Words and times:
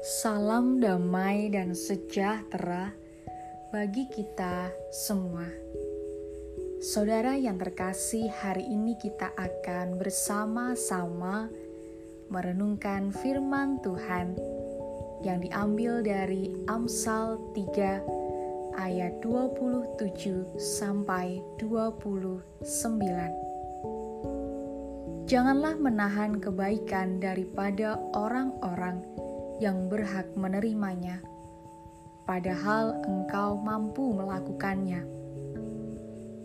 Salam 0.00 0.80
damai 0.80 1.52
dan 1.52 1.76
sejahtera 1.76 2.88
bagi 3.68 4.08
kita 4.08 4.72
semua. 4.88 5.44
Saudara 6.80 7.36
yang 7.36 7.60
terkasih, 7.60 8.32
hari 8.32 8.64
ini 8.64 8.96
kita 8.96 9.28
akan 9.36 10.00
bersama-sama 10.00 11.52
merenungkan 12.32 13.12
firman 13.12 13.76
Tuhan 13.84 14.40
yang 15.20 15.44
diambil 15.44 16.00
dari 16.00 16.48
Amsal 16.64 17.36
3 17.52 18.80
ayat 18.80 19.20
27 19.20 20.00
sampai 20.56 21.44
29. 21.60 22.64
Janganlah 25.28 25.76
menahan 25.76 26.40
kebaikan 26.40 27.20
daripada 27.20 28.00
orang-orang 28.16 29.04
berhak 29.92 30.24
menerimanya, 30.40 31.20
padahal 32.24 32.96
engkau 33.04 33.60
mampu 33.60 34.16
melakukannya. 34.16 35.04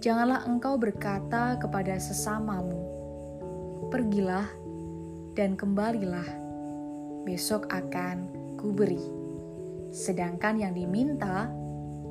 Janganlah 0.04 0.44
engkau 0.44 0.76
berkata 0.76 1.56
kepada 1.56 1.96
sesamamu, 1.96 2.76
"Pergilah 3.88 4.52
dan 5.32 5.56
kembalilah, 5.56 6.28
besok 7.24 7.72
akan 7.72 8.28
kuberi." 8.60 9.00
Sedangkan 9.96 10.60
yang 10.60 10.76
diminta 10.76 11.48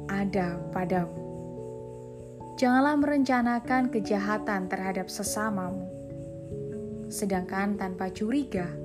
ada 0.08 0.56
padamu. 0.72 1.20
Janganlah 2.56 2.96
merencanakan 2.96 3.92
kejahatan 3.92 4.72
terhadap 4.72 5.12
sesamamu, 5.12 5.84
sedangkan 7.12 7.76
tanpa 7.76 8.08
curiga 8.08 8.83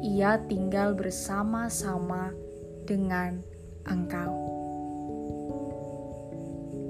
ia 0.00 0.40
tinggal 0.48 0.96
bersama-sama 0.96 2.32
dengan 2.88 3.44
engkau. 3.84 4.32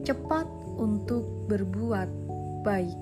Cepat 0.06 0.47
untuk 0.78 1.50
berbuat 1.50 2.08
baik. 2.62 2.98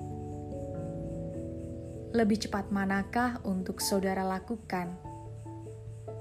Lebih 2.09 2.37
cepat 2.49 2.73
manakah 2.73 3.37
untuk 3.45 3.77
saudara 3.77 4.25
lakukan? 4.25 4.97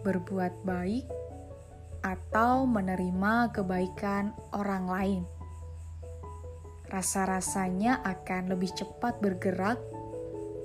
Berbuat 0.05 0.69
baik 0.69 1.08
atau 2.05 2.69
menerima 2.69 3.56
kebaikan 3.56 4.36
orang 4.52 4.84
lain? 4.84 5.23
Rasa-rasanya 6.92 8.05
akan 8.05 8.52
lebih 8.52 8.73
cepat 8.73 9.20
bergerak 9.20 9.80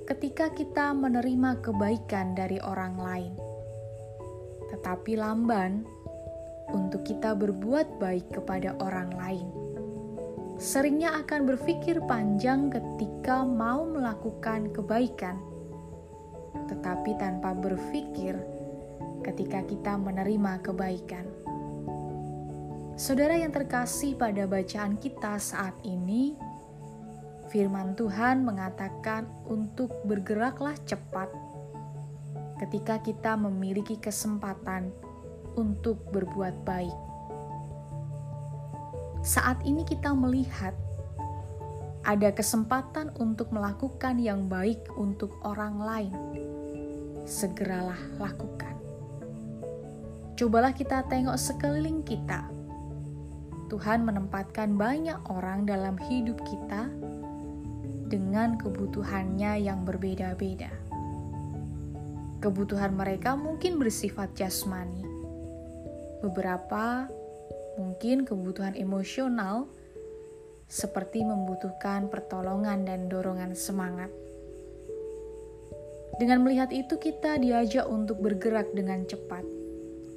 ketika 0.04 0.52
kita 0.52 0.92
menerima 0.92 1.64
kebaikan 1.64 2.36
dari 2.36 2.60
orang 2.60 3.00
lain, 3.00 3.34
tetapi 4.76 5.16
lamban 5.16 5.88
untuk 6.76 7.08
kita 7.08 7.32
berbuat 7.32 8.04
baik 8.04 8.36
kepada 8.36 8.76
orang 8.84 9.16
lain. 9.16 9.48
Seringnya 10.60 11.24
akan 11.24 11.48
berpikir 11.48 12.04
panjang 12.04 12.68
ketika 12.68 13.48
mau 13.48 13.88
melakukan 13.88 14.76
kebaikan, 14.76 15.40
tetapi 16.68 17.16
tanpa 17.16 17.56
berpikir 17.56 18.36
ketika 19.24 19.64
kita 19.64 19.96
menerima 19.96 20.60
kebaikan. 20.60 21.26
Saudara 22.94 23.40
yang 23.40 23.50
terkasih 23.50 24.20
pada 24.20 24.46
bacaan 24.46 25.00
kita 25.02 25.42
saat 25.42 25.74
ini, 25.82 26.38
Firman 27.54 27.94
Tuhan 27.94 28.42
mengatakan 28.42 29.30
untuk 29.46 29.94
bergeraklah 30.10 30.74
cepat 30.90 31.30
ketika 32.58 32.98
kita 32.98 33.38
memiliki 33.38 33.94
kesempatan 33.94 34.90
untuk 35.54 36.02
berbuat 36.10 36.66
baik. 36.66 36.98
Saat 39.22 39.62
ini 39.70 39.86
kita 39.86 40.18
melihat 40.18 40.74
ada 42.02 42.34
kesempatan 42.34 43.14
untuk 43.22 43.54
melakukan 43.54 44.18
yang 44.18 44.50
baik 44.50 44.90
untuk 44.98 45.38
orang 45.46 45.78
lain. 45.78 46.14
Segeralah 47.22 48.02
lakukan. 48.18 48.74
Cobalah 50.34 50.74
kita 50.74 51.06
tengok 51.06 51.38
sekeliling 51.38 52.02
kita. 52.02 52.50
Tuhan 53.70 54.02
menempatkan 54.02 54.74
banyak 54.74 55.22
orang 55.30 55.70
dalam 55.70 56.02
hidup 56.02 56.42
kita 56.50 56.90
dengan 58.08 58.60
kebutuhannya 58.60 59.64
yang 59.64 59.88
berbeda-beda. 59.88 60.72
Kebutuhan 62.44 62.96
mereka 62.96 63.40
mungkin 63.40 63.80
bersifat 63.80 64.36
jasmani, 64.36 65.04
beberapa 66.20 67.08
mungkin 67.80 68.28
kebutuhan 68.28 68.76
emosional, 68.76 69.72
seperti 70.68 71.24
membutuhkan 71.24 72.12
pertolongan 72.12 72.84
dan 72.84 73.08
dorongan 73.08 73.56
semangat. 73.56 74.12
Dengan 76.20 76.46
melihat 76.46 76.70
itu, 76.70 77.00
kita 77.02 77.42
diajak 77.42 77.90
untuk 77.90 78.22
bergerak 78.22 78.70
dengan 78.76 79.02
cepat 79.08 79.42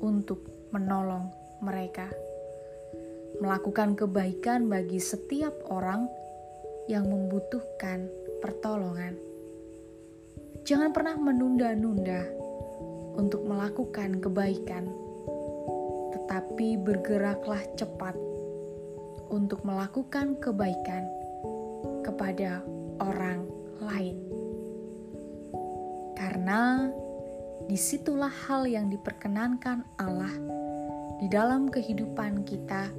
untuk 0.04 0.44
menolong 0.74 1.32
mereka, 1.64 2.10
melakukan 3.40 3.96
kebaikan 3.96 4.68
bagi 4.68 5.00
setiap 5.00 5.56
orang 5.72 6.08
yang 6.86 7.06
membutuhkan 7.10 8.06
pertolongan. 8.38 9.18
Jangan 10.66 10.90
pernah 10.90 11.14
menunda-nunda 11.14 12.26
untuk 13.14 13.46
melakukan 13.46 14.18
kebaikan, 14.18 14.90
tetapi 16.14 16.78
bergeraklah 16.82 17.62
cepat 17.78 18.14
untuk 19.30 19.62
melakukan 19.66 20.38
kebaikan 20.38 21.06
kepada 22.02 22.62
orang 23.02 23.46
lain. 23.82 24.18
Karena 26.16 26.90
di 27.66 27.78
situlah 27.78 28.30
hal 28.46 28.66
yang 28.66 28.90
diperkenankan 28.90 29.82
Allah 29.98 30.34
di 31.18 31.26
dalam 31.32 31.66
kehidupan 31.72 32.44
kita 32.44 32.92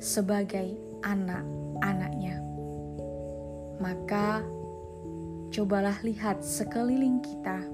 sebagai 0.00 0.78
anak-anaknya 1.04 2.29
maka 3.80 4.44
cobalah 5.50 5.96
lihat 6.06 6.44
sekeliling 6.44 7.18
kita. 7.24 7.64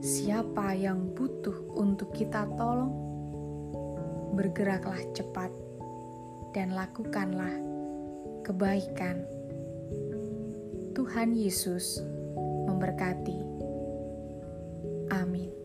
Siapa 0.00 0.72
yang 0.72 1.12
butuh 1.12 1.76
untuk 1.76 2.16
kita 2.16 2.48
tolong? 2.56 2.94
Bergeraklah 4.32 5.02
cepat 5.12 5.52
dan 6.56 6.72
lakukanlah 6.72 7.52
kebaikan. 8.46 9.20
Tuhan 10.96 11.36
Yesus 11.36 12.00
memberkati. 12.64 13.38
Amin. 15.12 15.59